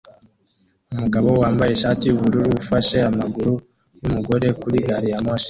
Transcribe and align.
Umugabo 0.93 1.29
wambaye 1.41 1.71
ishati 1.73 2.03
yubururu 2.05 2.49
ufashe 2.61 2.97
amaguru 3.11 3.53
yumugore 4.01 4.47
kuri 4.61 4.77
gari 4.87 5.07
ya 5.13 5.19
moshi 5.25 5.39